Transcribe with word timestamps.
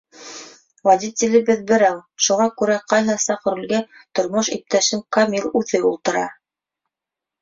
Водителебеҙ 0.87 1.59
берәү, 1.71 1.99
шуға 2.27 2.47
күрә 2.61 2.77
ҡайһы 2.93 3.17
саҡ 3.27 3.47
рулгә 3.53 3.83
тормош 4.21 4.51
иптәшем 4.59 5.05
Камил 5.19 5.47
үҙе 5.61 5.83
ултыра. 5.91 6.25